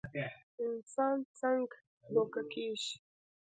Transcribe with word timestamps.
انسان 0.65 1.17
څنګ 1.39 1.65
دوکه 2.13 2.41
کيږي 2.51 2.93